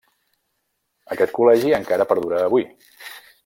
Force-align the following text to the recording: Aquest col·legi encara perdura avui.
Aquest 1.15 1.35
col·legi 1.41 1.75
encara 1.81 2.09
perdura 2.13 2.41
avui. 2.49 2.67